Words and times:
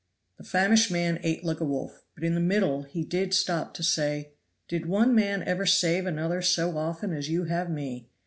The 0.39 0.43
famished 0.43 0.89
man 0.89 1.19
ate 1.21 1.43
like 1.43 1.59
a 1.59 1.63
wolf; 1.63 2.01
but 2.15 2.23
in 2.23 2.33
the 2.33 2.39
middle 2.39 2.81
he 2.81 3.03
did 3.03 3.35
stop 3.35 3.75
to 3.75 3.83
say, 3.83 4.31
"Did 4.67 4.87
one 4.87 5.13
man 5.13 5.43
ever 5.43 5.67
save 5.67 6.07
another 6.07 6.41
so 6.41 6.75
often 6.75 7.13
as 7.13 7.29
you 7.29 7.43
have 7.43 7.69
me! 7.69 8.09